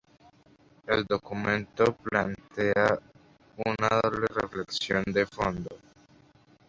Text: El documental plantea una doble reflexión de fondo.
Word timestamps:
El 0.87 1.05
documental 1.05 1.93
plantea 1.93 2.99
una 3.67 4.01
doble 4.01 4.25
reflexión 4.33 5.03
de 5.05 5.27
fondo. 5.27 5.77